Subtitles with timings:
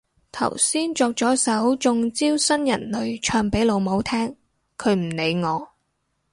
[0.31, 4.35] 頭先作咗首中招新人類唱俾老母聽，
[4.75, 5.69] 佢唔理我